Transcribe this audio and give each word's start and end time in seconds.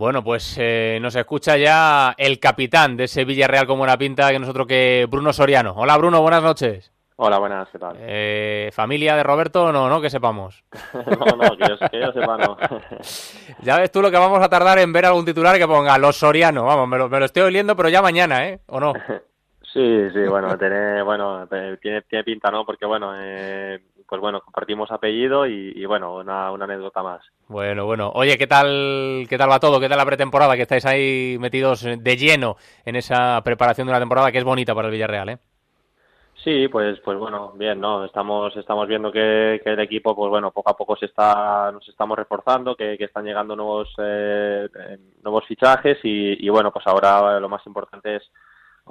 Bueno, 0.00 0.24
pues 0.24 0.56
eh, 0.58 0.98
nos 1.02 1.14
escucha 1.14 1.58
ya 1.58 2.14
el 2.16 2.40
capitán 2.40 2.96
de 2.96 3.04
ese 3.04 3.26
Villarreal 3.26 3.66
con 3.66 3.76
buena 3.76 3.98
pinta 3.98 4.30
que 4.30 4.38
nosotros 4.38 4.66
que 4.66 5.06
Bruno 5.10 5.30
Soriano. 5.30 5.74
Hola 5.76 5.98
Bruno, 5.98 6.22
buenas 6.22 6.42
noches. 6.42 6.90
Hola, 7.16 7.38
buenas, 7.38 7.68
¿qué 7.68 7.78
tal? 7.78 7.96
Eh, 7.98 8.70
¿Familia 8.72 9.14
de 9.14 9.22
Roberto? 9.22 9.70
No, 9.70 9.90
no, 9.90 10.00
que 10.00 10.08
sepamos. 10.08 10.64
no, 10.94 11.36
no, 11.36 11.54
que 11.54 11.68
yo, 11.68 11.78
que 11.90 12.00
yo 12.00 12.12
sepa, 12.12 12.38
no. 12.38 12.56
ya 13.62 13.76
ves 13.76 13.92
tú 13.92 14.00
lo 14.00 14.10
que 14.10 14.16
vamos 14.16 14.40
a 14.40 14.48
tardar 14.48 14.78
en 14.78 14.90
ver 14.90 15.04
algún 15.04 15.26
titular 15.26 15.58
que 15.58 15.68
ponga 15.68 15.98
los 15.98 16.16
Soriano. 16.16 16.64
Vamos, 16.64 16.88
me 16.88 16.96
lo, 16.96 17.10
me 17.10 17.18
lo 17.18 17.26
estoy 17.26 17.42
oliendo, 17.42 17.76
pero 17.76 17.90
ya 17.90 18.00
mañana, 18.00 18.48
¿eh? 18.48 18.60
¿O 18.68 18.80
no? 18.80 18.94
Sí, 19.72 20.10
sí, 20.12 20.22
bueno, 20.28 20.58
tiene, 20.58 21.00
bueno, 21.02 21.46
tiene, 21.46 22.02
tiene 22.02 22.24
pinta, 22.24 22.50
¿no? 22.50 22.64
Porque, 22.66 22.86
bueno, 22.86 23.12
eh, 23.16 23.78
pues 24.10 24.20
bueno, 24.20 24.40
compartimos 24.40 24.90
apellido 24.90 25.46
y, 25.46 25.72
y 25.76 25.86
bueno, 25.86 26.16
una, 26.16 26.50
una, 26.50 26.64
anécdota 26.64 27.00
más. 27.00 27.22
Bueno, 27.46 27.86
bueno. 27.86 28.10
Oye, 28.12 28.36
¿qué 28.36 28.48
tal, 28.48 29.24
¿qué 29.28 29.38
tal 29.38 29.48
va 29.48 29.60
todo? 29.60 29.78
¿Qué 29.78 29.88
tal 29.88 29.98
la 29.98 30.04
pretemporada? 30.04 30.56
Que 30.56 30.62
estáis 30.62 30.84
ahí 30.84 31.36
metidos 31.38 31.82
de 31.84 32.16
lleno 32.16 32.56
en 32.84 32.96
esa 32.96 33.40
preparación 33.44 33.86
de 33.86 33.92
una 33.92 34.00
temporada 34.00 34.32
que 34.32 34.38
es 34.38 34.44
bonita 34.44 34.74
para 34.74 34.88
el 34.88 34.92
Villarreal, 34.92 35.28
¿eh? 35.28 35.38
Sí, 36.42 36.66
pues, 36.68 36.98
pues 37.04 37.18
bueno, 37.18 37.52
bien, 37.54 37.80
¿no? 37.80 38.04
Estamos, 38.04 38.56
estamos 38.56 38.88
viendo 38.88 39.12
que, 39.12 39.60
que 39.62 39.70
el 39.70 39.80
equipo, 39.80 40.16
pues 40.16 40.28
bueno, 40.28 40.50
poco 40.50 40.70
a 40.70 40.76
poco 40.76 40.96
se 40.96 41.06
está, 41.06 41.70
nos 41.70 41.86
estamos 41.88 42.18
reforzando, 42.18 42.74
que, 42.74 42.98
que 42.98 43.04
están 43.04 43.24
llegando 43.24 43.54
nuevos, 43.54 43.94
eh, 43.98 44.68
nuevos 45.22 45.46
fichajes 45.46 45.98
y, 46.02 46.44
y 46.44 46.48
bueno, 46.48 46.72
pues 46.72 46.84
ahora 46.88 47.38
lo 47.38 47.48
más 47.48 47.64
importante 47.64 48.16
es 48.16 48.30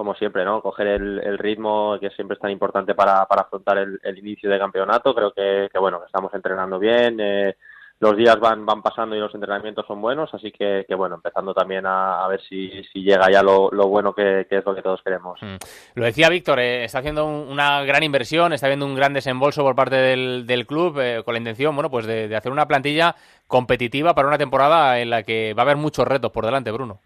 como 0.00 0.14
siempre, 0.14 0.46
¿no? 0.46 0.62
Coger 0.62 0.86
el, 0.86 1.36
ritmo 1.36 1.98
que 2.00 2.08
siempre 2.08 2.34
es 2.36 2.40
tan 2.40 2.50
importante 2.50 2.94
para, 2.94 3.20
afrontar 3.20 3.76
el, 3.76 4.18
inicio 4.18 4.48
de 4.48 4.58
campeonato. 4.58 5.14
Creo 5.14 5.30
que, 5.30 5.68
bueno, 5.78 6.00
que 6.00 6.06
estamos 6.06 6.32
entrenando 6.32 6.78
bien, 6.78 7.20
eh, 7.20 7.54
los 7.98 8.16
días 8.16 8.40
van, 8.40 8.64
van 8.64 8.80
pasando 8.80 9.14
y 9.14 9.18
los 9.18 9.34
entrenamientos 9.34 9.84
son 9.86 10.00
buenos, 10.00 10.32
así 10.32 10.52
que, 10.52 10.86
bueno, 10.96 11.16
empezando 11.16 11.52
también 11.52 11.84
a, 11.84 12.26
ver 12.28 12.40
si, 12.48 12.82
llega 12.94 13.30
ya 13.30 13.42
lo, 13.42 13.68
bueno 13.88 14.14
que, 14.14 14.46
es 14.48 14.64
lo 14.64 14.74
que 14.74 14.80
todos 14.80 15.02
queremos. 15.02 15.38
Mm. 15.42 15.56
Lo 15.96 16.04
decía 16.06 16.30
Víctor, 16.30 16.60
eh, 16.60 16.84
está 16.84 17.00
haciendo 17.00 17.26
un, 17.26 17.50
una 17.50 17.84
gran 17.84 18.02
inversión, 18.02 18.54
está 18.54 18.68
viendo 18.68 18.86
un 18.86 18.94
gran 18.94 19.12
desembolso 19.12 19.62
por 19.62 19.76
parte 19.76 19.96
del, 19.96 20.46
del 20.46 20.66
club 20.66 20.98
eh, 20.98 21.20
con 21.26 21.34
la 21.34 21.40
intención, 21.40 21.74
bueno, 21.74 21.90
pues 21.90 22.06
de 22.06 22.34
hacer 22.34 22.52
una 22.52 22.66
plantilla 22.66 23.16
competitiva 23.46 24.14
para 24.14 24.28
una 24.28 24.38
temporada 24.38 24.98
en 24.98 25.10
la 25.10 25.24
que 25.24 25.52
va 25.52 25.64
a 25.64 25.66
haber 25.66 25.76
muchos 25.76 26.08
retos 26.08 26.32
por 26.32 26.46
delante, 26.46 26.70
Bruno. 26.70 27.00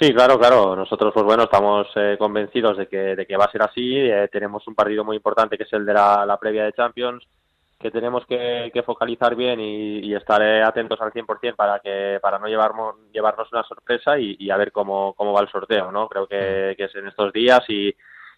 Sí, 0.00 0.12
claro, 0.12 0.38
claro. 0.38 0.74
Nosotros, 0.74 1.12
pues 1.14 1.24
bueno, 1.24 1.44
estamos 1.44 1.86
eh, 1.94 2.16
convencidos 2.18 2.76
de 2.76 2.88
que, 2.88 3.14
de 3.14 3.26
que 3.26 3.36
va 3.36 3.44
a 3.44 3.52
ser 3.52 3.62
así. 3.62 3.96
Eh, 3.96 4.28
tenemos 4.30 4.66
un 4.66 4.74
partido 4.74 5.04
muy 5.04 5.16
importante 5.16 5.56
que 5.56 5.64
es 5.64 5.72
el 5.72 5.86
de 5.86 5.94
la, 5.94 6.26
la 6.26 6.36
previa 6.36 6.64
de 6.64 6.72
Champions, 6.72 7.24
que 7.78 7.92
tenemos 7.92 8.26
que, 8.26 8.70
que 8.72 8.82
focalizar 8.82 9.36
bien 9.36 9.60
y, 9.60 10.00
y 10.00 10.14
estar 10.14 10.42
eh, 10.42 10.62
atentos 10.62 11.00
al 11.00 11.12
100% 11.12 11.54
para 11.54 11.78
que 11.78 12.18
para 12.20 12.40
no 12.40 12.48
llevarnos, 12.48 12.96
llevarnos 13.12 13.52
una 13.52 13.62
sorpresa 13.62 14.18
y, 14.18 14.36
y, 14.38 14.50
a 14.50 14.56
ver 14.56 14.72
cómo, 14.72 15.14
cómo 15.14 15.32
va 15.32 15.42
el 15.42 15.48
sorteo, 15.50 15.92
¿no? 15.92 16.08
Creo 16.08 16.26
que, 16.26 16.74
que 16.76 16.84
es 16.84 16.94
en 16.96 17.06
estos 17.06 17.32
días 17.32 17.60
y, 17.68 17.94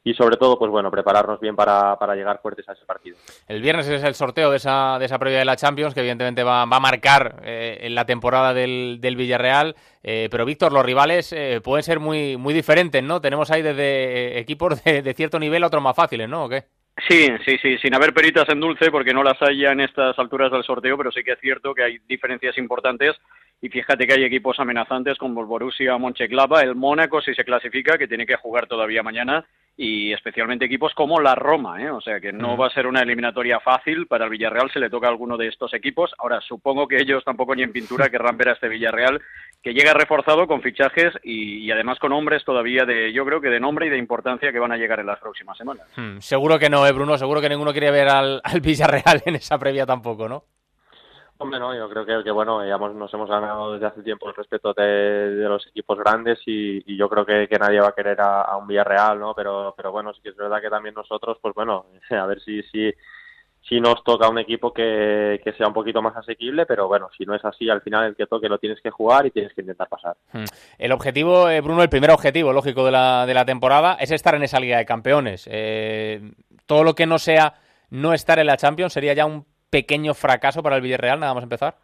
y 0.07 0.15
sobre 0.15 0.37
todo, 0.37 0.57
pues 0.57 0.71
bueno, 0.71 0.89
prepararnos 0.89 1.41
bien 1.41 1.57
para, 1.57 1.97
para, 1.99 2.15
llegar 2.15 2.41
fuertes 2.41 2.69
a 2.69 2.75
ese 2.75 2.85
partido. 2.85 3.17
El 3.49 3.61
viernes 3.61 3.89
es 3.89 4.05
el 4.05 4.15
sorteo 4.15 4.53
de 4.53 4.59
esa, 4.59 5.01
de 5.01 5.07
esa 5.07 5.19
previa 5.19 5.41
de 5.41 5.45
la 5.45 5.57
Champions, 5.57 5.95
que 5.95 6.01
evidentemente 6.01 6.45
va, 6.45 6.65
va 6.65 6.77
a 6.77 6.81
marcar 6.81 7.43
eh, 7.43 7.79
en 7.81 7.97
la 7.97 8.07
temporada 8.07 8.55
del, 8.55 8.99
del 9.01 9.17
Villarreal. 9.17 9.75
Eh, 10.05 10.29
pero, 10.31 10.45
Víctor, 10.45 10.73
los 10.73 10.87
rivales 10.87 11.33
eh, 11.33 11.61
pueden 11.61 11.83
ser 11.83 11.99
muy, 11.99 12.37
muy 12.37 12.55
diferentes, 12.55 13.03
¿no? 13.03 13.21
Tenemos 13.21 13.51
ahí 13.51 13.63
desde 13.63 14.39
equipos 14.39 14.85
de, 14.85 15.03
de, 15.03 15.15
cierto 15.15 15.41
nivel 15.41 15.65
a 15.65 15.67
otros 15.67 15.83
más 15.83 15.97
fáciles, 15.97 16.29
¿no? 16.29 16.45
¿O 16.45 16.49
qué? 16.49 16.63
Sí, 17.09 17.27
sí, 17.45 17.59
sí, 17.61 17.77
sin 17.79 17.93
haber 17.93 18.15
peritas 18.15 18.49
en 18.49 18.61
dulce, 18.61 18.93
porque 18.93 19.13
no 19.13 19.25
las 19.25 19.43
hay 19.43 19.63
ya 19.63 19.73
en 19.73 19.81
estas 19.81 20.17
alturas 20.21 20.53
del 20.53 20.63
sorteo, 20.63 20.97
pero 20.97 21.11
sí 21.11 21.25
que 21.25 21.33
es 21.33 21.41
cierto 21.41 21.75
que 21.75 21.83
hay 21.83 21.99
diferencias 22.07 22.57
importantes 22.59 23.17
y 23.61 23.69
fíjate 23.69 24.07
que 24.07 24.15
hay 24.15 24.25
equipos 24.25 24.59
amenazantes 24.61 25.17
como 25.19 25.41
el 25.41 25.47
Borussia 25.47 25.97
Mönchengladbach, 25.97 26.63
el 26.63 26.75
Mónaco 26.75 27.21
si 27.21 27.35
se 27.35 27.45
clasifica, 27.45 27.97
que 27.97 28.09
tiene 28.09 28.27
que 28.27 28.37
jugar 28.37 28.67
todavía 28.67 29.03
mañana, 29.03 29.47
y 29.79 30.13
especialmente 30.13 30.65
equipos 30.65 30.95
como 30.95 31.21
la 31.21 31.35
Roma, 31.35 31.83
¿eh? 31.83 31.91
o 31.91 32.01
sea 32.01 32.19
que 32.19 32.33
no 32.33 32.57
va 32.57 32.69
a 32.69 32.71
ser 32.71 32.87
una 32.87 33.03
eliminatoria 33.03 33.61
fácil 33.61 34.07
para 34.07 34.25
el 34.25 34.31
Villarreal, 34.31 34.71
se 34.71 34.79
le 34.79 34.89
toca 34.89 35.07
a 35.07 35.11
alguno 35.11 35.37
de 35.37 35.49
estos 35.49 35.75
equipos. 35.75 36.13
Ahora, 36.19 36.41
supongo 36.41 36.89
que 36.89 36.97
ellos 36.97 37.23
tampoco 37.25 37.55
ni 37.55 37.63
en 37.63 37.73
pintura 37.73 38.09
querrán 38.11 38.39
ver 38.39 38.51
a 38.51 38.53
este 38.53 38.69
Villarreal, 38.69 39.21
que 39.63 39.75
llega 39.75 39.93
reforzado 39.93 40.47
con 40.47 40.63
fichajes 40.63 41.13
y, 41.23 41.59
y, 41.59 41.71
además 41.71 41.99
con 41.99 42.13
hombres 42.13 42.45
todavía 42.45 42.85
de, 42.85 43.13
yo 43.13 43.25
creo 43.27 43.41
que 43.41 43.49
de 43.49 43.61
nombre 43.61 43.87
y 43.87 43.91
de 43.91 43.99
importancia 43.99 44.53
que 44.53 44.59
van 44.59 44.73
a 44.73 44.77
llegar 44.77 45.01
en 45.01 45.07
las 45.07 45.19
próximas 45.19 45.59
semanas. 45.59 45.87
Hmm, 45.97 46.19
seguro 46.21 46.59
que 46.59 46.71
no, 46.71 46.87
¿eh, 46.87 46.93
Bruno? 46.93 47.19
Seguro 47.19 47.41
que 47.41 47.49
ninguno 47.49 47.73
quiere 47.73 47.91
ver 47.91 48.09
al, 48.09 48.41
al 48.45 48.61
Villarreal 48.61 49.23
en 49.27 49.37
esa 49.37 49.59
previa 49.59 49.85
tampoco, 49.85 50.29
¿no? 50.29 50.45
Hombre, 51.39 51.61
no, 51.61 51.75
yo 51.75 51.89
creo 51.91 52.07
que, 52.07 52.25
que 52.25 52.31
bueno, 52.31 52.63
digamos, 52.63 52.95
nos 52.95 53.13
hemos 53.13 53.29
ganado 53.29 53.75
desde 53.75 53.87
hace 53.87 54.03
tiempo 54.03 54.29
el 54.29 54.35
respeto 54.35 54.73
de, 54.73 55.45
los 55.47 55.67
equipos 55.67 55.99
grandes 55.99 56.39
y, 56.47 56.83
y 56.87 56.97
yo 56.97 57.09
creo 57.09 57.27
que, 57.27 57.47
que, 57.47 57.59
nadie 57.59 57.81
va 57.81 57.89
a 57.89 57.95
querer 57.95 58.21
a, 58.21 58.43
a, 58.43 58.57
un 58.57 58.67
Villarreal, 58.67 59.19
¿no? 59.19 59.35
Pero, 59.35 59.75
pero 59.77 59.93
bueno, 59.93 60.15
sí 60.15 60.21
que 60.23 60.31
es 60.31 60.37
verdad 60.37 60.63
que 60.63 60.71
también 60.71 60.95
nosotros, 60.95 61.37
pues 61.43 61.55
bueno, 61.55 61.87
a 62.11 62.27
ver 62.27 62.41
si, 62.41 62.63
si, 62.65 62.91
si 63.69 63.81
nos 63.81 64.03
toca 64.03 64.29
un 64.31 64.39
equipo 64.39 64.73
que, 64.73 65.41
que 65.45 65.53
sea 65.53 65.69
un 65.69 65.75
poquito 65.75 66.01
más 66.01 66.17
asequible, 66.17 66.65
pero 66.65 66.89
bueno, 66.89 67.09
si 67.17 67.25
no 67.27 67.35
es 67.35 67.45
así, 67.45 67.69
al 67.69 67.83
final 67.83 68.07
el 68.07 68.17
que 68.17 68.27
toque 68.27 68.49
lo 68.49 68.59
tienes 68.59 68.81
que 68.81 68.91
jugar 68.91 69.27
y 69.27 69.31
tienes 69.31 69.53
que 69.53 69.61
intentar 69.61 69.89
pasar. 69.89 70.17
Hmm. 70.33 70.45
El 70.79 70.93
objetivo, 70.93 71.51
eh, 71.51 71.61
Bruno, 71.61 71.83
el 71.83 71.91
primer 71.91 72.13
objetivo, 72.13 72.53
lógico, 72.55 72.87
de 72.87 72.93
la, 72.93 73.27
de 73.27 73.35
la 73.35 73.45
temporada 73.45 73.99
es 74.01 74.11
estar 74.11 74.35
en 74.35 74.45
esa 74.45 74.61
Liga 74.61 74.79
de 74.79 74.87
Campeones. 74.87 75.47
Eh, 75.51 76.33
todo 76.65 76.83
lo 76.83 76.95
que 76.95 77.07
no 77.07 77.19
sea 77.19 77.55
no 77.91 78.13
estar 78.13 78.39
en 78.39 78.47
la 78.47 78.57
Champions 78.57 78.93
sería 78.93 79.15
ya 79.15 79.27
un 79.27 79.45
pequeño 79.77 80.15
fracaso 80.15 80.63
para 80.63 80.77
el 80.77 80.81
Villarreal, 80.81 81.21
nada 81.21 81.35
más 81.35 81.43
empezar? 81.43 81.75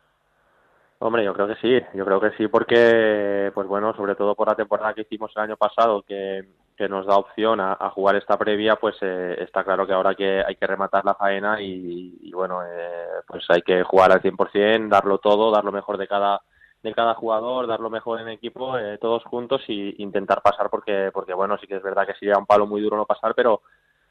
Hombre, 0.98 1.24
yo 1.24 1.34
creo 1.34 1.46
que 1.46 1.56
sí, 1.56 1.78
yo 1.92 2.06
creo 2.06 2.20
que 2.22 2.30
sí, 2.38 2.48
porque, 2.48 3.50
pues 3.52 3.66
bueno, 3.68 3.94
sobre 3.94 4.14
todo 4.14 4.34
por 4.34 4.48
la 4.48 4.54
temporada 4.54 4.94
que 4.94 5.02
hicimos 5.02 5.30
el 5.36 5.42
año 5.42 5.56
pasado, 5.58 6.00
que, 6.00 6.42
nos 6.88 7.06
da 7.06 7.16
opción 7.16 7.60
a, 7.60 7.76
a, 7.78 7.90
jugar 7.90 8.16
esta 8.16 8.36
previa, 8.36 8.74
pues 8.74 8.96
eh, 9.02 9.36
está 9.38 9.62
claro 9.62 9.86
que 9.86 9.92
ahora 9.92 10.16
que 10.16 10.42
hay 10.44 10.56
que 10.56 10.66
rematar 10.66 11.04
la 11.04 11.14
faena 11.14 11.60
y, 11.62 12.18
y 12.22 12.32
bueno, 12.32 12.60
eh, 12.64 13.20
pues 13.24 13.44
hay 13.50 13.62
que 13.62 13.84
jugar 13.84 14.10
al 14.10 14.20
100%, 14.20 14.88
darlo 14.88 15.18
todo, 15.18 15.52
dar 15.52 15.64
lo 15.64 15.70
mejor 15.70 15.96
de 15.96 16.08
cada 16.08 16.40
de 16.82 16.92
cada 16.92 17.14
jugador, 17.14 17.68
dar 17.68 17.78
lo 17.78 17.90
mejor 17.90 18.20
en 18.20 18.28
equipo, 18.30 18.76
eh, 18.76 18.98
todos 18.98 19.22
juntos 19.24 19.62
y 19.68 20.02
intentar 20.02 20.42
pasar 20.42 20.68
porque, 20.70 21.10
porque 21.12 21.34
bueno, 21.34 21.56
sí 21.58 21.68
que 21.68 21.76
es 21.76 21.82
verdad 21.82 22.04
que 22.04 22.14
sería 22.14 22.36
un 22.36 22.46
palo 22.46 22.66
muy 22.66 22.80
duro 22.80 22.96
no 22.96 23.06
pasar, 23.06 23.34
pero 23.36 23.62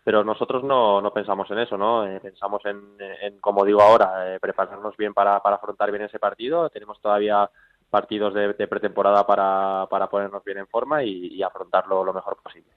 pero 0.04 0.24
nosotros 0.24 0.64
no, 0.64 1.02
no 1.02 1.14
pensamos 1.14 1.50
en 1.52 1.60
eso, 1.60 1.78
¿no? 1.78 2.08
Eh, 2.08 2.20
pensamos 2.20 2.62
en, 2.66 2.96
en, 3.00 3.40
como 3.40 3.64
digo 3.64 3.82
ahora, 3.82 4.36
eh, 4.36 4.40
prepararnos 4.40 4.98
bien 4.98 5.14
para, 5.14 5.40
para 5.42 5.58
afrontar 5.58 5.92
bien 5.92 6.04
ese 6.04 6.20
partido. 6.20 6.70
Tenemos 6.70 7.00
todavía 7.00 7.50
partidos 7.92 8.34
de, 8.34 8.68
pretemporada 8.68 9.28
para, 9.28 9.86
para, 9.90 10.10
ponernos 10.10 10.44
bien 10.44 10.60
en 10.60 10.68
forma 10.68 11.04
y, 11.04 11.44
afrontarlo 11.44 12.04
lo 12.04 12.14
mejor 12.14 12.38
posible. 12.42 12.72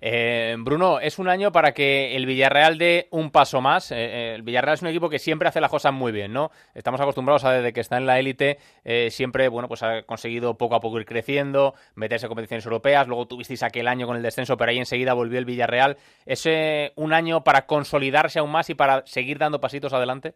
Eh, 0.00 0.54
Bruno, 0.58 1.00
es 1.00 1.18
un 1.18 1.28
año 1.28 1.52
para 1.52 1.72
que 1.72 2.16
el 2.16 2.24
Villarreal 2.24 2.78
dé 2.78 3.08
un 3.10 3.30
paso 3.30 3.60
más. 3.60 3.90
Eh, 3.90 4.34
el 4.36 4.42
Villarreal 4.42 4.74
es 4.74 4.82
un 4.82 4.88
equipo 4.88 5.10
que 5.10 5.18
siempre 5.18 5.48
hace 5.48 5.60
las 5.60 5.70
cosas 5.70 5.92
muy 5.92 6.12
bien, 6.12 6.32
¿no? 6.32 6.50
Estamos 6.72 7.00
acostumbrados 7.00 7.44
a 7.44 7.52
desde 7.52 7.72
que 7.72 7.80
está 7.80 7.96
en 7.96 8.06
la 8.06 8.18
élite, 8.18 8.58
eh, 8.84 9.10
siempre, 9.10 9.48
bueno, 9.48 9.68
pues 9.68 9.82
ha 9.82 10.02
conseguido 10.02 10.56
poco 10.56 10.76
a 10.76 10.80
poco 10.80 10.98
ir 11.00 11.06
creciendo, 11.06 11.74
meterse 11.96 12.26
en 12.26 12.28
competiciones 12.28 12.64
europeas. 12.64 13.08
Luego 13.08 13.26
tuvisteis 13.26 13.62
aquel 13.64 13.88
año 13.88 14.06
con 14.06 14.16
el 14.16 14.22
descenso, 14.22 14.56
pero 14.56 14.70
ahí 14.70 14.78
enseguida 14.78 15.14
volvió 15.14 15.38
el 15.40 15.44
Villarreal. 15.44 15.96
¿Es 16.26 16.46
eh, 16.46 16.92
un 16.94 17.12
año 17.12 17.42
para 17.42 17.66
consolidarse 17.66 18.38
aún 18.38 18.52
más 18.52 18.70
y 18.70 18.74
para 18.74 19.04
seguir 19.06 19.38
dando 19.38 19.60
pasitos 19.60 19.92
adelante? 19.92 20.34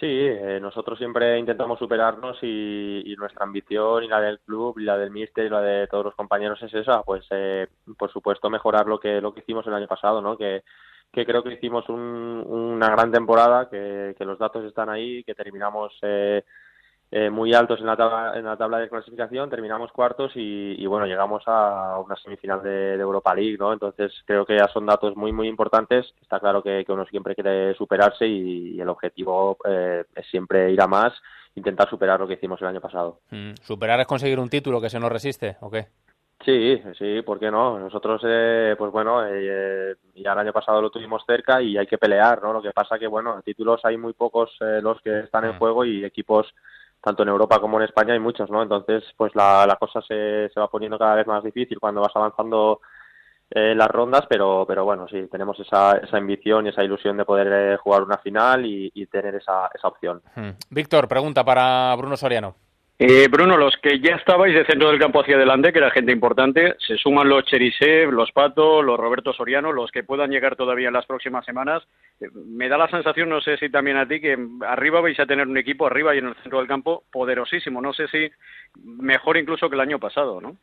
Sí, 0.00 0.06
eh, 0.08 0.58
nosotros 0.62 0.96
siempre 0.98 1.38
intentamos 1.38 1.78
superarnos 1.78 2.38
y, 2.40 3.02
y, 3.04 3.16
nuestra 3.16 3.44
ambición 3.44 4.02
y 4.02 4.08
la 4.08 4.18
del 4.18 4.40
club 4.40 4.78
y 4.78 4.84
la 4.84 4.96
del 4.96 5.10
míster 5.10 5.44
y 5.44 5.50
la 5.50 5.60
de 5.60 5.86
todos 5.88 6.06
los 6.06 6.14
compañeros 6.14 6.58
es 6.62 6.72
esa, 6.72 7.02
pues 7.02 7.26
eh, 7.30 7.66
por 7.98 8.10
supuesto 8.10 8.48
mejorar 8.48 8.86
lo 8.86 8.98
que 8.98 9.20
lo 9.20 9.34
que 9.34 9.40
hicimos 9.40 9.66
el 9.66 9.74
año 9.74 9.86
pasado, 9.86 10.22
¿no? 10.22 10.38
Que, 10.38 10.62
que 11.12 11.26
creo 11.26 11.42
que 11.42 11.52
hicimos 11.52 11.86
un, 11.90 11.98
una 11.98 12.88
gran 12.88 13.12
temporada, 13.12 13.68
que, 13.68 14.14
que, 14.16 14.24
los 14.24 14.38
datos 14.38 14.64
están 14.64 14.88
ahí, 14.88 15.22
que 15.22 15.34
terminamos 15.34 15.92
eh, 16.00 16.44
eh, 17.12 17.28
muy 17.28 17.52
altos 17.54 17.80
en 17.80 17.86
la, 17.86 17.96
tabla, 17.96 18.38
en 18.38 18.44
la 18.44 18.56
tabla 18.56 18.78
de 18.78 18.88
clasificación, 18.88 19.50
terminamos 19.50 19.90
cuartos 19.90 20.32
y, 20.36 20.74
y 20.78 20.86
bueno, 20.86 21.06
llegamos 21.06 21.42
a 21.46 21.98
una 21.98 22.14
semifinal 22.16 22.62
de, 22.62 22.96
de, 22.96 23.00
Europa 23.00 23.34
League, 23.34 23.56
¿no? 23.58 23.72
Entonces 23.72 24.12
creo 24.24 24.46
que 24.46 24.56
ya 24.56 24.68
son 24.68 24.86
datos 24.86 25.16
muy, 25.16 25.32
muy 25.32 25.48
importantes. 25.48 26.06
Está 26.22 26.38
claro 26.38 26.62
que, 26.62 26.84
que 26.84 26.92
uno 26.92 27.04
siempre 27.06 27.34
quiere 27.34 27.74
superarse 27.74 28.26
y, 28.26 28.76
y 28.76 28.80
el 28.80 28.88
objetivo 28.88 29.56
eh, 29.64 30.04
es 30.14 30.26
siempre 30.30 30.70
ir 30.70 30.80
a 30.80 30.86
más, 30.86 31.12
intentar 31.56 31.90
superar 31.90 32.20
lo 32.20 32.28
que 32.28 32.34
hicimos 32.34 32.60
el 32.60 32.68
año 32.68 32.80
pasado. 32.80 33.20
Mm, 33.30 33.54
¿Superar 33.60 33.98
es 34.00 34.06
conseguir 34.06 34.38
un 34.38 34.48
título 34.48 34.80
que 34.80 34.90
se 34.90 35.00
nos 35.00 35.10
resiste 35.10 35.56
o 35.60 35.70
qué? 35.70 35.88
Sí, 36.44 36.82
sí, 36.98 37.20
¿por 37.20 37.38
qué 37.38 37.50
no? 37.50 37.78
Nosotros, 37.78 38.22
eh, 38.24 38.74
pues 38.78 38.90
bueno, 38.90 39.26
eh, 39.26 39.94
ya 40.14 40.32
el 40.32 40.38
año 40.38 40.54
pasado 40.54 40.80
lo 40.80 40.90
tuvimos 40.90 41.22
cerca 41.26 41.60
y 41.60 41.76
hay 41.76 41.86
que 41.86 41.98
pelear, 41.98 42.42
¿no? 42.42 42.54
Lo 42.54 42.62
que 42.62 42.70
pasa 42.70 42.98
que, 42.98 43.06
bueno, 43.06 43.42
títulos 43.42 43.84
hay 43.84 43.98
muy 43.98 44.14
pocos 44.14 44.50
eh, 44.60 44.80
los 44.82 45.02
que 45.02 45.20
están 45.20 45.44
en 45.44 45.58
juego 45.58 45.84
y 45.84 46.02
equipos 46.02 46.46
tanto 47.02 47.22
en 47.22 47.28
Europa 47.30 47.60
como 47.60 47.78
en 47.78 47.84
España 47.84 48.12
hay 48.12 48.20
muchos, 48.20 48.50
¿no? 48.50 48.62
Entonces, 48.62 49.04
pues 49.16 49.34
la, 49.34 49.66
la 49.66 49.76
cosa 49.76 50.02
se, 50.02 50.48
se 50.52 50.60
va 50.60 50.68
poniendo 50.68 50.98
cada 50.98 51.14
vez 51.14 51.26
más 51.26 51.42
difícil 51.42 51.78
cuando 51.78 52.02
vas 52.02 52.14
avanzando 52.14 52.80
eh, 53.50 53.74
las 53.74 53.88
rondas, 53.88 54.26
pero, 54.28 54.64
pero 54.68 54.84
bueno, 54.84 55.08
sí, 55.08 55.26
tenemos 55.30 55.58
esa, 55.58 55.96
esa 55.96 56.18
ambición 56.18 56.66
y 56.66 56.68
esa 56.68 56.84
ilusión 56.84 57.16
de 57.16 57.24
poder 57.24 57.48
eh, 57.52 57.76
jugar 57.78 58.02
una 58.02 58.18
final 58.18 58.64
y, 58.64 58.90
y 58.94 59.06
tener 59.06 59.34
esa, 59.34 59.68
esa 59.74 59.88
opción. 59.88 60.22
Hmm. 60.36 60.50
Víctor, 60.70 61.08
pregunta 61.08 61.44
para 61.44 61.94
Bruno 61.96 62.16
Soriano. 62.16 62.54
Eh, 63.02 63.28
Bruno, 63.28 63.56
los 63.56 63.74
que 63.78 63.98
ya 63.98 64.16
estabais 64.16 64.54
de 64.54 64.66
centro 64.66 64.90
del 64.90 64.98
campo 64.98 65.22
hacia 65.22 65.36
adelante, 65.36 65.72
que 65.72 65.78
era 65.78 65.90
gente 65.90 66.12
importante, 66.12 66.76
se 66.86 66.98
suman 66.98 67.30
los 67.30 67.46
Cherisev, 67.46 68.12
los 68.12 68.30
Pato, 68.30 68.82
los 68.82 69.00
Roberto 69.00 69.32
Soriano, 69.32 69.72
los 69.72 69.90
que 69.90 70.04
puedan 70.04 70.30
llegar 70.30 70.54
todavía 70.54 70.88
en 70.88 70.92
las 70.92 71.06
próximas 71.06 71.42
semanas. 71.46 71.82
Eh, 72.20 72.28
me 72.34 72.68
da 72.68 72.76
la 72.76 72.90
sensación, 72.90 73.30
no 73.30 73.40
sé 73.40 73.56
si 73.56 73.70
también 73.70 73.96
a 73.96 74.06
ti, 74.06 74.20
que 74.20 74.36
arriba 74.68 75.00
vais 75.00 75.18
a 75.18 75.24
tener 75.24 75.48
un 75.48 75.56
equipo, 75.56 75.86
arriba 75.86 76.14
y 76.14 76.18
en 76.18 76.26
el 76.26 76.34
centro 76.42 76.58
del 76.58 76.68
campo, 76.68 77.04
poderosísimo. 77.10 77.80
No 77.80 77.94
sé 77.94 78.06
si 78.08 78.30
mejor 78.84 79.38
incluso 79.38 79.70
que 79.70 79.76
el 79.76 79.80
año 79.80 79.98
pasado, 79.98 80.38
¿no? 80.38 80.56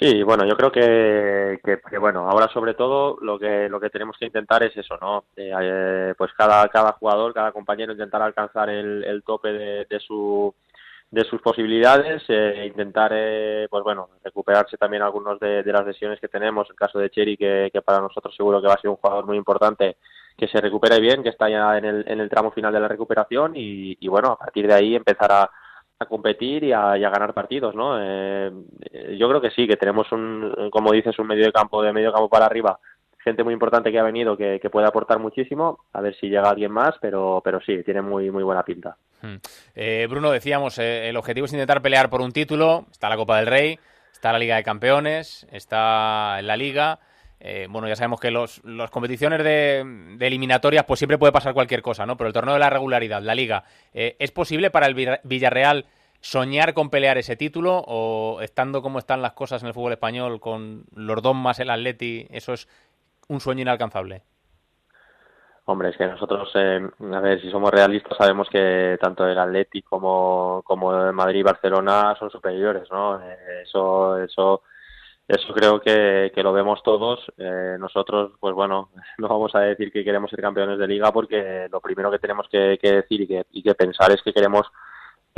Sí, 0.00 0.24
bueno, 0.24 0.44
yo 0.46 0.56
creo 0.56 0.72
que, 0.72 1.60
bueno, 2.00 2.28
ahora 2.28 2.48
sobre 2.48 2.74
todo 2.74 3.18
lo 3.22 3.38
que 3.38 3.68
lo 3.68 3.78
que 3.78 3.88
tenemos 3.88 4.18
que 4.18 4.26
intentar 4.26 4.64
es 4.64 4.76
eso, 4.76 4.98
¿no? 5.00 5.24
Eh, 5.36 6.12
pues 6.18 6.32
cada 6.36 6.68
cada 6.68 6.92
jugador, 6.92 7.32
cada 7.32 7.52
compañero 7.52 7.92
intentar 7.92 8.20
alcanzar 8.20 8.68
el, 8.68 9.22
tope 9.24 9.52
de 9.52 10.00
su 10.00 10.52
de 11.10 11.24
sus 11.24 11.40
posibilidades, 11.40 12.22
eh, 12.28 12.66
intentar, 12.66 13.12
eh, 13.14 13.66
pues 13.70 13.82
bueno, 13.82 14.10
recuperarse 14.22 14.76
también 14.76 15.02
algunos 15.02 15.40
de, 15.40 15.62
las 15.64 15.86
lesiones 15.86 16.20
que 16.20 16.28
tenemos. 16.28 16.68
El 16.68 16.76
caso 16.76 16.98
de 16.98 17.10
Cheri, 17.10 17.36
que, 17.36 17.70
para 17.84 18.00
nosotros 18.00 18.34
seguro 18.36 18.60
que 18.60 18.68
va 18.68 18.74
a 18.74 18.80
ser 18.80 18.90
un 18.90 18.96
jugador 18.96 19.26
muy 19.26 19.36
importante, 19.36 19.96
que 20.36 20.48
se 20.48 20.60
recupere 20.60 21.00
bien, 21.00 21.22
que 21.22 21.30
está 21.30 21.48
ya 21.48 21.78
en 21.78 21.84
el, 21.86 22.04
en 22.06 22.20
el 22.20 22.28
tramo 22.28 22.52
final 22.52 22.72
de 22.72 22.80
la 22.80 22.88
recuperación 22.88 23.52
y, 23.54 24.06
bueno, 24.08 24.32
a 24.32 24.38
partir 24.38 24.66
de 24.66 24.74
ahí 24.74 24.94
empezar 24.94 25.32
a, 25.32 25.50
competir 26.08 26.62
y 26.62 26.72
a, 26.72 26.96
ganar 26.96 27.34
partidos, 27.34 27.74
¿no? 27.74 27.96
Eh, 28.00 28.52
yo 29.18 29.28
creo 29.28 29.40
que 29.40 29.50
sí, 29.50 29.66
que 29.66 29.76
tenemos 29.76 30.12
un, 30.12 30.68
como 30.70 30.92
dices, 30.92 31.18
un 31.18 31.26
medio 31.26 31.46
de 31.46 31.52
campo 31.52 31.82
de 31.82 31.92
medio 31.92 32.12
campo 32.12 32.28
para 32.28 32.46
arriba 32.46 32.78
gente 33.28 33.44
muy 33.44 33.52
importante 33.52 33.92
que 33.92 33.98
ha 33.98 34.02
venido 34.02 34.36
que, 34.36 34.60
puede 34.70 34.86
aportar 34.86 35.18
muchísimo. 35.18 35.84
A 35.92 36.00
ver 36.00 36.14
si 36.16 36.28
llega 36.28 36.50
alguien 36.50 36.72
más, 36.72 36.94
pero, 37.00 37.40
pero 37.44 37.60
sí, 37.60 37.82
tiene 37.84 38.02
muy, 38.02 38.30
muy 38.30 38.42
buena 38.42 38.62
pinta. 38.62 38.96
Hmm. 39.22 39.36
Eh, 39.74 40.06
Bruno, 40.08 40.30
decíamos, 40.30 40.78
eh, 40.78 41.08
el 41.08 41.16
objetivo 41.16 41.46
es 41.46 41.52
intentar 41.52 41.82
pelear 41.82 42.10
por 42.10 42.20
un 42.20 42.32
título. 42.32 42.86
Está 42.90 43.08
la 43.08 43.16
Copa 43.16 43.36
del 43.38 43.46
Rey, 43.46 43.78
está 44.12 44.32
la 44.32 44.38
Liga 44.38 44.56
de 44.56 44.64
Campeones, 44.64 45.46
está 45.52 46.40
la 46.42 46.56
Liga. 46.56 47.00
Eh, 47.40 47.68
bueno, 47.70 47.86
ya 47.86 47.94
sabemos 47.94 48.18
que 48.18 48.32
las 48.32 48.90
competiciones 48.90 49.44
de, 49.44 49.84
de, 50.16 50.26
eliminatorias, 50.26 50.84
pues 50.84 50.98
siempre 50.98 51.18
puede 51.18 51.32
pasar 51.32 51.54
cualquier 51.54 51.82
cosa, 51.82 52.04
¿no? 52.04 52.16
Pero 52.16 52.26
el 52.26 52.34
torneo 52.34 52.54
de 52.54 52.60
la 52.60 52.70
regularidad, 52.70 53.22
la 53.22 53.34
Liga, 53.34 53.62
¿es 53.92 54.32
posible 54.32 54.70
para 54.70 54.86
el 54.86 55.20
Villarreal 55.22 55.86
soñar 56.20 56.74
con 56.74 56.90
pelear 56.90 57.18
ese 57.18 57.36
título 57.36 57.78
o 57.86 58.40
estando 58.40 58.82
como 58.82 58.98
están 58.98 59.22
las 59.22 59.32
cosas 59.32 59.62
en 59.62 59.68
el 59.68 59.74
fútbol 59.74 59.92
español 59.92 60.40
con 60.40 60.84
los 60.94 61.22
dos 61.22 61.34
más 61.34 61.60
el 61.60 61.70
Atleti, 61.70 62.26
eso 62.30 62.52
es 62.54 62.68
un 63.28 63.40
sueño 63.40 63.62
inalcanzable? 63.62 64.22
Hombre, 65.70 65.90
es 65.90 65.98
que 65.98 66.06
nosotros, 66.06 66.50
eh, 66.54 66.80
a 67.12 67.20
ver, 67.20 67.42
si 67.42 67.50
somos 67.50 67.70
realistas, 67.70 68.16
sabemos 68.16 68.48
que 68.48 68.96
tanto 68.98 69.26
el 69.28 69.38
Atleti 69.38 69.82
como, 69.82 70.64
el 71.06 71.12
Madrid 71.12 71.40
y 71.40 71.42
Barcelona 71.42 72.16
son 72.18 72.30
superiores, 72.30 72.90
¿no? 72.90 73.20
Eh, 73.20 73.62
eso, 73.64 74.16
eso, 74.16 74.62
eso 75.28 75.52
creo 75.52 75.78
que, 75.78 76.32
que 76.34 76.42
lo 76.42 76.54
vemos 76.54 76.82
todos. 76.82 77.20
Eh, 77.36 77.76
nosotros, 77.78 78.32
pues 78.40 78.54
bueno, 78.54 78.88
no 79.18 79.28
vamos 79.28 79.54
a 79.54 79.60
decir 79.60 79.92
que 79.92 80.04
queremos 80.04 80.30
ser 80.30 80.40
campeones 80.40 80.78
de 80.78 80.88
liga 80.88 81.12
porque 81.12 81.68
lo 81.70 81.82
primero 81.82 82.10
que 82.10 82.18
tenemos 82.18 82.48
que, 82.48 82.78
que 82.80 82.92
decir 82.92 83.20
y 83.20 83.26
que, 83.26 83.46
y 83.52 83.62
que 83.62 83.74
pensar 83.74 84.10
es 84.10 84.22
que 84.22 84.32
queremos 84.32 84.66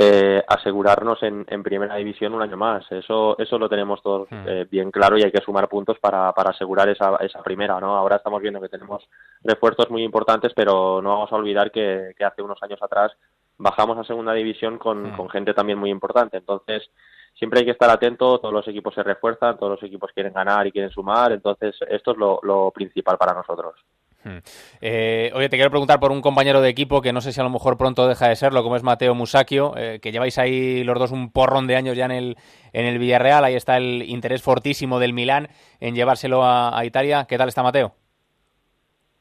eh, 0.03 0.43
asegurarnos 0.47 1.21
en, 1.21 1.45
primera 1.61 1.95
división 1.95 2.33
un 2.33 2.41
año 2.41 2.57
más. 2.57 2.91
Eso, 2.91 3.37
eso 3.37 3.59
lo 3.59 3.69
tenemos 3.69 4.01
todos 4.01 4.27
hmm. 4.31 4.47
eh, 4.47 4.67
bien 4.69 4.89
claro 4.89 5.17
y 5.17 5.23
hay 5.23 5.31
que 5.31 5.41
sumar 5.41 5.69
puntos 5.69 5.99
para, 5.99 6.31
para 6.33 6.49
asegurar 6.49 6.89
esa, 6.89 7.17
esa 7.17 7.43
primera. 7.43 7.79
¿no? 7.79 7.95
Ahora 7.95 8.15
estamos 8.15 8.41
viendo 8.41 8.59
que 8.59 8.69
tenemos 8.69 9.07
refuerzos 9.43 9.91
muy 9.91 10.03
importantes, 10.03 10.53
pero 10.55 11.01
no 11.01 11.09
vamos 11.09 11.31
a 11.31 11.35
olvidar 11.35 11.71
que, 11.71 12.15
hace 12.25 12.41
unos 12.41 12.61
años 12.63 12.81
atrás 12.81 13.11
bajamos 13.57 13.97
a 13.99 14.03
segunda 14.03 14.33
división 14.33 14.79
con, 14.79 15.11
hmm. 15.11 15.17
con 15.17 15.29
gente 15.29 15.53
también 15.53 15.77
muy 15.77 15.91
importante. 15.91 16.37
Entonces, 16.37 16.89
siempre 17.35 17.59
hay 17.59 17.65
que 17.65 17.71
estar 17.71 17.89
atento, 17.89 18.39
todos 18.39 18.53
los 18.53 18.67
equipos 18.67 18.95
se 18.95 19.03
refuerzan, 19.03 19.57
todos 19.57 19.73
los 19.73 19.83
equipos 19.83 20.11
quieren 20.13 20.33
ganar 20.33 20.65
y 20.65 20.71
quieren 20.71 20.91
sumar, 20.91 21.31
entonces 21.31 21.75
esto 21.89 22.11
es 22.11 22.17
lo, 22.17 22.39
lo 22.41 22.71
principal 22.71 23.17
para 23.17 23.33
nosotros. 23.33 23.75
Hmm. 24.23 24.37
Eh, 24.81 25.31
oye, 25.33 25.49
te 25.49 25.57
quiero 25.57 25.71
preguntar 25.71 25.99
por 25.99 26.11
un 26.11 26.21
compañero 26.21 26.61
de 26.61 26.69
equipo 26.69 27.01
que 27.01 27.11
no 27.11 27.21
sé 27.21 27.33
si 27.33 27.39
a 27.39 27.43
lo 27.43 27.49
mejor 27.49 27.77
pronto 27.77 28.07
deja 28.07 28.27
de 28.27 28.35
serlo, 28.35 28.61
como 28.61 28.75
es 28.75 28.83
Mateo 28.83 29.15
Musacchio, 29.15 29.73
eh, 29.77 29.99
que 29.99 30.11
lleváis 30.11 30.37
ahí 30.37 30.83
los 30.83 30.97
dos 30.99 31.11
un 31.11 31.31
porrón 31.31 31.65
de 31.67 31.75
años 31.75 31.97
ya 31.97 32.05
en 32.05 32.11
el, 32.11 32.37
en 32.73 32.85
el 32.85 32.99
Villarreal. 32.99 33.43
Ahí 33.43 33.55
está 33.55 33.77
el 33.77 34.03
interés 34.03 34.43
fortísimo 34.43 34.99
del 34.99 35.13
Milán 35.13 35.49
en 35.79 35.95
llevárselo 35.95 36.43
a, 36.43 36.85
Italia. 36.85 37.25
¿Qué 37.27 37.37
tal 37.37 37.49
está 37.49 37.63
Mateo? 37.63 37.93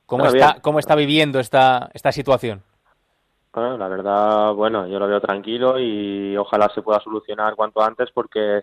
¿Cómo, 0.06 0.26
está, 0.26 0.56
¿Cómo 0.61 0.79
está 0.79 0.94
viviendo 0.94 1.38
esta, 1.38 1.88
esta 1.94 2.12
situación? 2.12 2.62
Bueno, 3.52 3.79
la 3.79 3.88
verdad, 3.88 4.52
bueno, 4.55 4.87
yo 4.87 4.99
lo 4.99 5.08
veo 5.08 5.20
tranquilo 5.20 5.79
y 5.79 6.37
ojalá 6.37 6.70
se 6.75 6.82
pueda 6.82 7.00
solucionar 7.00 7.56
cuanto 7.56 7.82
antes 7.82 8.11
porque 8.12 8.62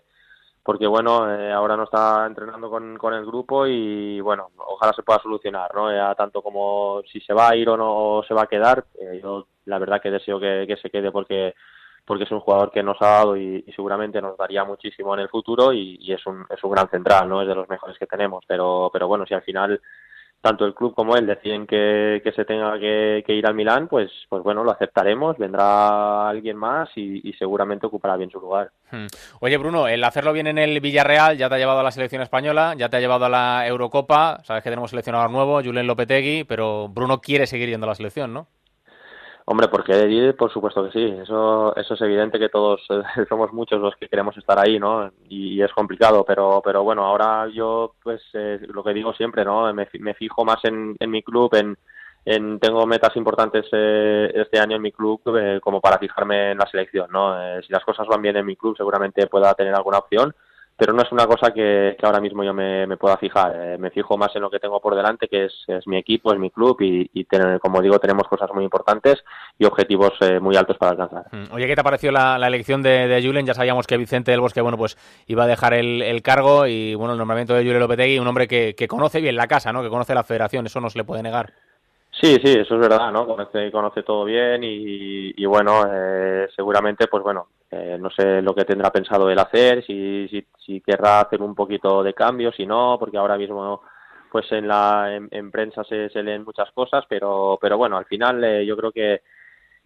porque 0.68 0.86
bueno, 0.86 1.34
eh, 1.34 1.50
ahora 1.50 1.78
no 1.78 1.84
está 1.84 2.26
entrenando 2.26 2.68
con, 2.68 2.98
con, 2.98 3.14
el 3.14 3.24
grupo 3.24 3.66
y 3.66 4.20
bueno, 4.20 4.50
ojalá 4.58 4.92
se 4.92 5.02
pueda 5.02 5.18
solucionar, 5.18 5.74
¿no? 5.74 5.88
Tanto 6.14 6.42
como 6.42 7.00
si 7.10 7.22
se 7.22 7.32
va 7.32 7.48
a 7.48 7.56
ir 7.56 7.70
o 7.70 7.76
no 7.78 8.22
se 8.28 8.34
va 8.34 8.42
a 8.42 8.46
quedar, 8.46 8.84
eh, 9.00 9.18
yo 9.22 9.46
la 9.64 9.78
verdad 9.78 9.98
que 9.98 10.10
deseo 10.10 10.38
que, 10.38 10.66
que, 10.68 10.76
se 10.76 10.90
quede 10.90 11.10
porque 11.10 11.54
porque 12.04 12.24
es 12.24 12.30
un 12.32 12.40
jugador 12.40 12.70
que 12.70 12.82
nos 12.82 13.00
ha 13.00 13.06
dado 13.06 13.34
y, 13.38 13.64
seguramente 13.74 14.20
nos 14.20 14.36
daría 14.36 14.62
muchísimo 14.62 15.14
en 15.14 15.20
el 15.20 15.30
futuro 15.30 15.72
y, 15.72 15.96
y, 16.02 16.12
es, 16.12 16.26
un, 16.26 16.44
es 16.50 16.62
un 16.62 16.70
gran 16.72 16.90
central, 16.90 17.30
¿no? 17.30 17.40
Es 17.40 17.48
de 17.48 17.54
los 17.54 17.68
mejores 17.70 17.96
que 17.96 18.06
tenemos, 18.06 18.44
pero, 18.46 18.90
pero 18.92 19.08
bueno, 19.08 19.24
si 19.24 19.32
al 19.32 19.42
final 19.44 19.80
tanto 20.40 20.64
el 20.64 20.74
club 20.74 20.94
como 20.94 21.16
él 21.16 21.26
deciden 21.26 21.66
que, 21.66 22.22
se 22.34 22.44
tenga 22.44 22.78
que, 22.78 23.24
ir 23.28 23.46
al 23.46 23.54
Milán, 23.54 23.88
pues, 23.88 24.10
pues 24.28 24.42
bueno, 24.42 24.62
lo 24.62 24.70
aceptaremos, 24.70 25.36
vendrá 25.36 26.28
alguien 26.28 26.56
más 26.56 26.88
y, 26.96 27.32
seguramente 27.38 27.86
ocupará 27.86 28.16
bien 28.16 28.30
su 28.30 28.40
lugar. 28.40 28.70
Hmm. 28.90 29.06
Oye, 29.40 29.56
Bruno, 29.56 29.88
el 29.88 30.02
hacerlo 30.04 30.32
bien 30.32 30.46
en 30.46 30.58
el 30.58 30.80
Villarreal 30.80 31.36
ya 31.36 31.48
te 31.48 31.56
ha 31.56 31.58
llevado 31.58 31.80
a 31.80 31.82
la 31.82 31.90
selección 31.90 32.22
española, 32.22 32.74
ya 32.76 32.88
te 32.88 32.96
ha 32.96 33.00
llevado 33.00 33.24
a 33.24 33.28
la 33.28 33.66
Eurocopa, 33.66 34.40
sabes 34.44 34.62
que 34.62 34.70
tenemos 34.70 34.90
seleccionador 34.90 35.30
nuevo, 35.30 35.62
Julen 35.62 35.86
Lopetegui, 35.86 36.44
pero 36.44 36.88
Bruno 36.88 37.20
quiere 37.20 37.46
seguir 37.46 37.68
yendo 37.68 37.86
a 37.86 37.90
la 37.90 37.94
selección, 37.94 38.32
¿no? 38.32 38.48
Hombre, 39.50 39.68
porque 39.68 40.06
ir, 40.10 40.36
por 40.36 40.52
supuesto 40.52 40.84
que 40.84 40.90
sí. 40.92 41.04
Eso, 41.22 41.74
eso 41.74 41.94
es 41.94 42.00
evidente 42.02 42.38
que 42.38 42.50
todos 42.50 42.86
somos 43.30 43.50
muchos 43.54 43.80
los 43.80 43.96
que 43.96 44.06
queremos 44.06 44.36
estar 44.36 44.58
ahí, 44.58 44.78
¿no? 44.78 45.10
Y, 45.26 45.62
es 45.62 45.72
complicado, 45.72 46.22
pero, 46.26 46.60
pero 46.62 46.82
bueno, 46.82 47.02
ahora 47.06 47.48
yo, 47.48 47.94
pues, 48.02 48.20
eh, 48.34 48.60
lo 48.68 48.84
que 48.84 48.92
digo 48.92 49.14
siempre, 49.14 49.46
¿no? 49.46 49.72
Me, 49.72 49.86
fijo 50.12 50.44
más 50.44 50.58
en, 50.64 50.96
mi 51.10 51.22
club, 51.22 51.54
en, 51.54 51.78
en, 52.26 52.60
tengo 52.60 52.84
metas 52.86 53.16
importantes 53.16 53.64
eh, 53.72 54.30
este 54.34 54.60
año 54.60 54.76
en 54.76 54.82
mi 54.82 54.92
club 54.92 55.22
eh, 55.38 55.60
como 55.62 55.80
para 55.80 55.96
fijarme 55.96 56.50
en 56.50 56.58
la 56.58 56.66
selección, 56.66 57.10
¿no? 57.10 57.34
si 57.62 57.72
las 57.72 57.84
cosas 57.84 58.06
van 58.06 58.20
bien 58.20 58.36
en 58.36 58.44
mi 58.44 58.54
club, 58.54 58.76
seguramente 58.76 59.28
pueda 59.28 59.54
tener 59.54 59.74
alguna 59.74 59.96
opción 59.96 60.34
pero 60.78 60.92
no 60.92 61.02
es 61.02 61.10
una 61.10 61.26
cosa 61.26 61.52
que, 61.52 61.96
ahora 62.02 62.20
mismo 62.20 62.44
yo 62.44 62.54
me, 62.54 62.96
pueda 62.96 63.16
fijar. 63.16 63.52
Eh, 63.56 63.78
me 63.78 63.90
fijo 63.90 64.16
más 64.16 64.34
en 64.36 64.42
lo 64.42 64.50
que 64.50 64.60
tengo 64.60 64.80
por 64.80 64.94
delante, 64.94 65.26
que 65.26 65.46
es, 65.46 65.86
mi 65.86 65.98
equipo, 65.98 66.32
es 66.32 66.38
mi 66.38 66.50
club 66.50 66.76
y, 66.80 67.26
como 67.60 67.82
digo, 67.82 67.98
tenemos 67.98 68.28
cosas 68.28 68.48
muy 68.54 68.62
importantes 68.62 69.24
y 69.58 69.64
objetivos 69.64 70.12
eh, 70.20 70.38
muy 70.38 70.56
altos 70.56 70.78
para 70.78 70.92
alcanzar. 70.92 71.26
Mm. 71.32 71.52
Oye, 71.52 71.66
¿qué 71.66 71.74
te 71.74 71.82
pareció 71.82 72.12
la, 72.12 72.36
elección 72.46 72.82
de, 72.82 73.08
de, 73.08 73.22
Julen? 73.22 73.44
Ya 73.44 73.54
sabíamos 73.54 73.88
que 73.88 73.96
Vicente 73.96 74.30
del 74.30 74.40
Bosque, 74.40 74.60
bueno, 74.60 74.78
pues 74.78 74.96
iba 75.26 75.44
a 75.44 75.48
dejar 75.48 75.74
el, 75.74 76.22
cargo 76.22 76.66
y, 76.66 76.94
bueno, 76.94 77.12
el 77.12 77.18
nombramiento 77.18 77.54
de 77.54 77.64
Julen 77.64 77.80
Lopetegui, 77.80 78.20
un 78.20 78.28
hombre 78.28 78.46
que, 78.46 78.76
que 78.76 78.86
conoce 78.86 79.20
bien 79.20 79.34
la 79.36 79.48
casa, 79.48 79.72
¿no? 79.72 79.82
Que 79.82 79.88
conoce 79.88 80.14
la 80.14 80.22
federación, 80.22 80.66
eso 80.66 80.80
no 80.80 80.90
se 80.90 80.98
le 80.98 81.04
puede 81.04 81.24
negar. 81.24 81.52
Sí, 82.20 82.36
sí, 82.42 82.52
eso 82.52 82.74
es 82.74 82.80
verdad, 82.80 83.12
¿no? 83.12 83.26
Conoce, 83.26 83.70
conoce 83.70 84.02
todo 84.02 84.24
bien 84.24 84.62
y, 84.64 85.44
bueno, 85.46 85.84
eh, 85.92 86.48
seguramente, 86.54 87.06
pues 87.06 87.22
bueno, 87.22 87.48
eh, 87.70 87.98
no 88.00 88.10
sé 88.10 88.40
lo 88.40 88.54
que 88.54 88.64
tendrá 88.64 88.90
pensado 88.90 89.30
él 89.30 89.38
hacer, 89.38 89.84
si, 89.84 90.26
si, 90.28 90.46
si, 90.58 90.80
querrá 90.80 91.20
hacer 91.20 91.42
un 91.42 91.54
poquito 91.54 92.02
de 92.02 92.14
cambio, 92.14 92.50
si 92.52 92.66
no, 92.66 92.96
porque 92.98 93.18
ahora 93.18 93.36
mismo, 93.36 93.82
pues 94.30 94.50
en 94.52 94.66
la 94.66 95.14
en, 95.14 95.50
prensa 95.50 95.84
se, 95.84 96.08
se, 96.08 96.22
leen 96.22 96.44
muchas 96.44 96.70
cosas, 96.72 97.04
pero, 97.08 97.58
pero 97.60 97.76
bueno, 97.76 97.98
al 97.98 98.06
final 98.06 98.42
eh, 98.42 98.64
yo 98.64 98.76
creo 98.76 98.92
que 98.92 99.22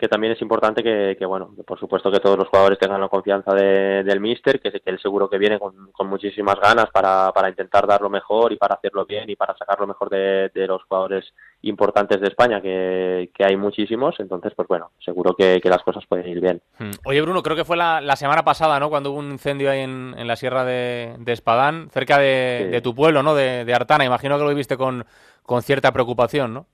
que 0.03 0.09
también 0.09 0.33
es 0.33 0.43
importante 0.43 0.83
que, 0.83 1.25
bueno, 1.27 1.55
por 1.65 1.79
supuesto 1.79 2.11
que 2.11 2.19
todos 2.19 2.37
los 2.37 2.49
jugadores 2.49 2.77
tengan 2.77 3.01
la 3.01 3.07
confianza 3.07 3.55
del 3.55 4.19
míster, 4.19 4.61
que, 4.61 4.73
que 4.73 4.91
él 4.91 4.99
seguro 5.01 5.31
que 5.31 5.39
viene 5.39 5.61
con, 5.61 6.09
muchísimas 6.09 6.59
ganas 6.59 6.87
para, 6.91 7.31
para, 7.33 7.49
intentar 7.49 7.87
dar 7.87 8.01
lo 8.01 8.11
mejor 8.11 8.53
y 8.53 8.57
para 8.57 8.75
hacerlo 8.75 9.07
bien 9.07 9.31
y 9.31 9.37
para 9.37 9.57
sacar 9.57 9.79
lo 9.79 9.87
mejor 9.87 10.11
de, 10.11 10.51
los 10.67 10.83
jugadores 10.89 11.33
importantes 11.63 12.21
de 12.21 12.27
España, 12.27 12.61
que, 12.61 13.31
hay 13.39 13.57
muchísimos, 13.57 14.17
entonces 14.19 14.53
pues 14.57 14.67
bueno, 14.67 14.91
seguro 14.99 15.37
que, 15.37 15.61
las 15.63 15.85
cosas 15.85 16.05
pueden 16.09 16.27
ir 16.27 16.41
bien. 16.41 16.61
Hmm. 16.81 16.91
Oye 17.05 17.23
Bruno, 17.23 17.41
creo 17.41 17.55
que 17.55 17.65
fue 17.65 17.77
la, 17.77 18.17
semana 18.17 18.43
pasada, 18.43 18.81
¿no? 18.81 18.91
Cuando 18.91 19.13
hubo 19.13 19.21
un 19.21 19.31
incendio 19.31 19.71
ahí 19.71 19.83
en, 19.83 20.17
en 20.19 20.27
la 20.27 20.35
sierra 20.35 20.65
de, 20.65 21.15
Espadán, 21.27 21.91
cerca 21.91 22.19
de, 22.19 22.81
tu 22.83 22.93
pueblo, 22.93 23.23
¿no? 23.23 23.37
De, 23.37 23.65
de 23.65 23.73
Artana, 23.73 24.05
imagino 24.05 24.37
que 24.37 24.43
lo 24.43 24.53
viste 24.53 24.77
con, 24.77 25.07
con 25.45 25.63
cierta 25.63 25.93
preocupación, 25.93 26.55
¿no? 26.55 26.67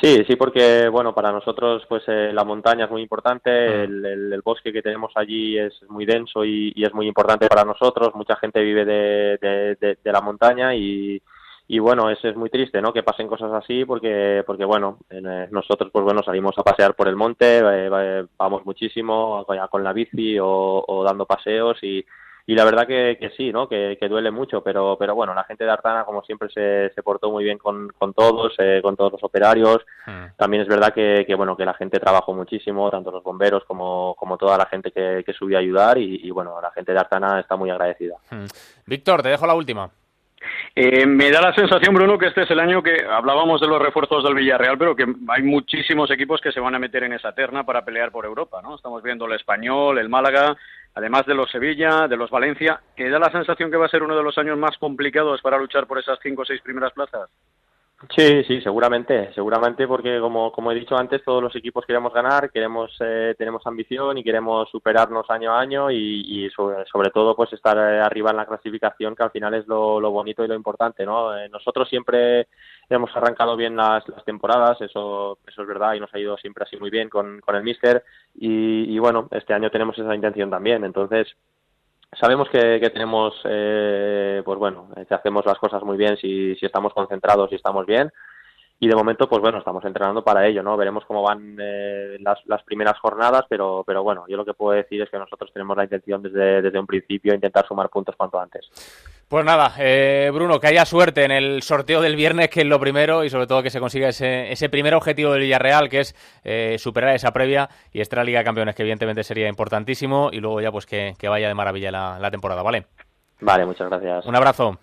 Sí, 0.00 0.24
sí, 0.26 0.36
porque 0.36 0.88
bueno, 0.88 1.14
para 1.14 1.32
nosotros 1.32 1.84
pues 1.88 2.02
eh, 2.06 2.30
la 2.32 2.44
montaña 2.44 2.84
es 2.84 2.90
muy 2.90 3.02
importante, 3.02 3.50
ah. 3.50 3.82
el, 3.84 4.40
bosque 4.42 4.72
que 4.72 4.82
tenemos 4.82 5.12
allí 5.14 5.58
es 5.58 5.82
muy 5.88 6.06
denso 6.06 6.44
y, 6.44 6.72
es 6.76 6.94
muy 6.94 7.06
importante 7.06 7.48
para 7.48 7.64
nosotros. 7.64 8.14
Mucha 8.14 8.36
gente 8.36 8.62
vive 8.62 8.84
de, 8.84 9.76
de, 9.78 10.12
la 10.12 10.20
montaña 10.20 10.74
y, 10.74 11.20
y 11.68 11.78
bueno, 11.78 12.10
es, 12.10 12.18
es 12.24 12.34
muy 12.34 12.50
triste, 12.50 12.80
¿no? 12.80 12.92
Que 12.92 13.02
pasen 13.02 13.28
cosas 13.28 13.52
así 13.52 13.84
porque, 13.84 14.42
porque 14.46 14.64
bueno, 14.64 14.98
eh, 15.10 15.48
nosotros 15.52 15.90
pues 15.92 16.04
bueno, 16.04 16.22
salimos 16.22 16.58
a 16.58 16.64
pasear 16.64 16.94
por 16.94 17.06
el 17.06 17.14
monte, 17.14 17.60
eh, 17.62 18.26
vamos 18.36 18.64
muchísimo 18.64 19.46
con 19.70 19.84
la 19.84 19.92
bici 19.92 20.36
o, 20.40 21.04
dando 21.04 21.26
paseos 21.26 21.78
y, 21.82 22.04
y 22.46 22.54
la 22.54 22.64
verdad 22.64 22.86
que, 22.86 23.16
que 23.20 23.30
sí, 23.30 23.52
¿no? 23.52 23.68
Que, 23.68 23.96
que, 24.00 24.08
duele 24.08 24.30
mucho, 24.30 24.62
pero, 24.62 24.96
pero 24.98 25.14
bueno, 25.14 25.34
la 25.34 25.44
gente 25.44 25.64
de 25.64 25.70
Artana 25.70 26.04
como 26.04 26.22
siempre 26.22 26.48
se, 26.50 26.90
se 26.94 27.02
portó 27.02 27.30
muy 27.30 27.44
bien 27.44 27.58
con, 27.58 27.88
con 27.98 28.12
todos, 28.14 28.54
eh, 28.58 28.80
con 28.82 28.96
todos 28.96 29.12
los 29.12 29.24
operarios. 29.24 29.84
Hmm. 30.06 30.26
También 30.36 30.62
es 30.62 30.68
verdad 30.68 30.92
que, 30.92 31.24
que, 31.26 31.34
bueno, 31.34 31.56
que 31.56 31.64
la 31.64 31.74
gente 31.74 32.00
trabajó 32.00 32.32
muchísimo, 32.34 32.90
tanto 32.90 33.10
los 33.10 33.22
bomberos 33.22 33.64
como, 33.64 34.14
como 34.16 34.36
toda 34.36 34.58
la 34.58 34.66
gente 34.66 34.90
que, 34.90 35.22
que 35.24 35.32
subió 35.32 35.58
a 35.58 35.60
ayudar 35.60 35.98
y, 35.98 36.20
y 36.22 36.30
bueno, 36.30 36.60
la 36.60 36.70
gente 36.72 36.92
de 36.92 36.98
Artana 36.98 37.40
está 37.40 37.56
muy 37.56 37.70
agradecida. 37.70 38.16
Hmm. 38.30 38.46
Víctor, 38.86 39.22
te 39.22 39.28
dejo 39.28 39.46
la 39.46 39.54
última. 39.54 39.90
Eh, 40.74 41.04
me 41.04 41.30
da 41.30 41.40
la 41.40 41.54
sensación, 41.54 41.94
Bruno, 41.94 42.18
que 42.18 42.28
este 42.28 42.42
es 42.42 42.50
el 42.50 42.60
año 42.60 42.82
que 42.82 43.04
hablábamos 43.04 43.60
de 43.60 43.66
los 43.66 43.80
refuerzos 43.80 44.24
del 44.24 44.34
Villarreal, 44.34 44.78
pero 44.78 44.96
que 44.96 45.04
hay 45.28 45.42
muchísimos 45.42 46.10
equipos 46.10 46.40
que 46.40 46.52
se 46.52 46.60
van 46.60 46.74
a 46.74 46.78
meter 46.78 47.04
en 47.04 47.12
esa 47.12 47.32
terna 47.32 47.64
para 47.64 47.84
pelear 47.84 48.10
por 48.10 48.24
Europa, 48.24 48.60
¿no? 48.62 48.74
Estamos 48.74 49.02
viendo 49.02 49.26
el 49.26 49.32
Español, 49.32 49.98
el 49.98 50.08
Málaga, 50.08 50.56
además 50.94 51.26
de 51.26 51.34
los 51.34 51.50
Sevilla, 51.50 52.08
de 52.08 52.16
los 52.16 52.30
Valencia, 52.30 52.80
que 52.96 53.08
da 53.08 53.18
la 53.18 53.30
sensación 53.30 53.70
que 53.70 53.76
va 53.76 53.86
a 53.86 53.90
ser 53.90 54.02
uno 54.02 54.16
de 54.16 54.22
los 54.22 54.36
años 54.38 54.58
más 54.58 54.76
complicados 54.78 55.40
para 55.42 55.58
luchar 55.58 55.86
por 55.86 55.98
esas 55.98 56.18
cinco 56.22 56.42
o 56.42 56.44
seis 56.44 56.60
primeras 56.62 56.92
plazas. 56.92 57.30
Sí, 58.08 58.44
sí, 58.44 58.62
seguramente, 58.62 59.30
seguramente 59.34 59.86
porque 59.86 60.20
como, 60.20 60.50
como 60.52 60.72
he 60.72 60.74
dicho 60.74 60.96
antes, 60.96 61.22
todos 61.22 61.42
los 61.42 61.54
equipos 61.54 61.84
queremos 61.84 62.14
ganar, 62.14 62.50
queremos, 62.50 62.96
eh, 63.00 63.34
tenemos 63.36 63.66
ambición 63.66 64.16
y 64.16 64.24
queremos 64.24 64.70
superarnos 64.70 65.28
año 65.28 65.52
a 65.52 65.60
año 65.60 65.90
y, 65.90 66.48
sobre, 66.56 66.86
sobre, 66.86 67.10
todo 67.10 67.36
pues 67.36 67.52
estar 67.52 67.76
eh, 67.76 68.00
arriba 68.00 68.30
en 68.30 68.38
la 68.38 68.46
clasificación 68.46 69.14
que 69.14 69.22
al 69.22 69.30
final 69.30 69.52
es 69.52 69.66
lo, 69.66 70.00
lo 70.00 70.10
bonito 70.10 70.42
y 70.42 70.48
lo 70.48 70.54
importante, 70.54 71.04
¿no? 71.04 71.36
Eh, 71.36 71.50
nosotros 71.50 71.90
siempre 71.90 72.48
hemos 72.88 73.14
arrancado 73.14 73.54
bien 73.54 73.76
las, 73.76 74.08
las, 74.08 74.24
temporadas, 74.24 74.80
eso, 74.80 75.38
eso 75.46 75.62
es 75.62 75.68
verdad 75.68 75.92
y 75.92 76.00
nos 76.00 76.12
ha 76.14 76.18
ido 76.18 76.38
siempre 76.38 76.64
así 76.64 76.78
muy 76.78 76.88
bien 76.88 77.10
con, 77.10 77.40
con 77.40 77.54
el 77.54 77.62
míster 77.62 78.02
y, 78.34 78.94
y 78.94 78.98
bueno, 78.98 79.28
este 79.30 79.52
año 79.52 79.70
tenemos 79.70 79.98
esa 79.98 80.14
intención 80.14 80.48
también, 80.48 80.84
entonces 80.84 81.36
sabemos 82.18 82.48
que, 82.48 82.78
que 82.80 82.90
tenemos, 82.90 83.34
eh, 83.44 84.42
pues 84.44 84.58
bueno, 84.58 84.88
que 85.08 85.14
hacemos 85.14 85.44
las 85.46 85.58
cosas 85.58 85.82
muy 85.82 85.96
bien 85.96 86.16
si, 86.16 86.54
si 86.56 86.66
estamos 86.66 86.92
concentrados 86.92 87.50
y 87.52 87.56
estamos 87.56 87.86
bien. 87.86 88.10
Y 88.82 88.88
de 88.88 88.96
momento, 88.96 89.28
pues 89.28 89.42
bueno, 89.42 89.58
estamos 89.58 89.84
entrenando 89.84 90.24
para 90.24 90.46
ello, 90.46 90.62
¿no? 90.62 90.74
Veremos 90.74 91.04
cómo 91.04 91.22
van 91.22 91.54
eh, 91.60 92.16
las, 92.20 92.38
las, 92.46 92.62
primeras 92.62 92.98
jornadas, 92.98 93.44
pero, 93.46 93.84
pero 93.86 94.02
bueno, 94.02 94.24
yo 94.26 94.38
lo 94.38 94.44
que 94.46 94.54
puedo 94.54 94.74
decir 94.74 95.02
es 95.02 95.10
que 95.10 95.18
nosotros 95.18 95.52
tenemos 95.52 95.76
la 95.76 95.84
intención 95.84 96.22
desde, 96.22 96.62
desde 96.62 96.78
un 96.78 96.86
principio 96.86 97.34
intentar 97.34 97.66
sumar 97.68 97.90
puntos 97.90 98.16
cuanto 98.16 98.40
antes. 98.40 98.70
Pues 99.28 99.44
nada, 99.44 99.74
eh, 99.78 100.30
Bruno, 100.32 100.58
que 100.58 100.68
haya 100.68 100.86
suerte 100.86 101.26
en 101.26 101.30
el 101.30 101.60
sorteo 101.60 102.00
del 102.00 102.16
viernes, 102.16 102.48
que 102.48 102.62
es 102.62 102.66
lo 102.66 102.80
primero, 102.80 103.22
y 103.22 103.28
sobre 103.28 103.46
todo 103.46 103.62
que 103.62 103.68
se 103.68 103.80
consiga 103.80 104.08
ese, 104.08 104.50
ese 104.50 104.70
primer 104.70 104.94
objetivo 104.94 105.32
del 105.32 105.42
Villarreal, 105.42 105.90
que 105.90 106.00
es 106.00 106.40
eh, 106.42 106.76
superar 106.78 107.14
esa 107.14 107.32
previa 107.32 107.68
y 107.92 108.00
esta 108.00 108.24
Liga 108.24 108.38
de 108.38 108.46
Campeones, 108.46 108.74
que 108.74 108.82
evidentemente 108.82 109.24
sería 109.24 109.48
importantísimo, 109.48 110.30
y 110.32 110.40
luego 110.40 110.62
ya 110.62 110.72
pues 110.72 110.86
que, 110.86 111.16
que 111.18 111.28
vaya 111.28 111.48
de 111.48 111.54
maravilla 111.54 111.90
la, 111.90 112.18
la 112.18 112.30
temporada, 112.30 112.62
¿vale? 112.62 112.86
Vale, 113.42 113.66
muchas 113.66 113.90
gracias. 113.90 114.24
Un 114.24 114.36
abrazo. 114.36 114.78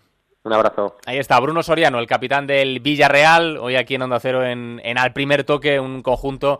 Un 0.47 0.53
abrazo. 0.53 0.95
Ahí 1.05 1.17
está, 1.17 1.37
Bruno 1.41 1.61
Soriano, 1.61 1.99
el 1.99 2.07
capitán 2.07 2.47
del 2.47 2.79
Villarreal, 2.79 3.57
hoy 3.57 3.75
aquí 3.75 3.95
en 3.95 4.03
Onda 4.03 4.17
Cero 4.21 4.45
en, 4.45 4.79
Al 4.97 5.11
Primer 5.11 5.43
Toque, 5.43 5.77
un 5.77 6.01
conjunto, 6.01 6.59